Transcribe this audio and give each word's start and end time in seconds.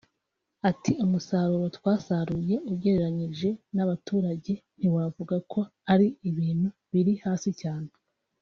Ati 0.69 0.91
“Umusaruro 1.05 1.65
twasaruye 1.77 2.55
ugereranyije 2.71 3.49
n’abaturage 3.75 4.53
ntiwavuga 4.77 5.35
ko 5.51 5.59
ari 5.93 6.07
ibintu 6.29 6.67
biri 6.91 7.13
hasi 7.25 7.51
cyane 7.61 7.89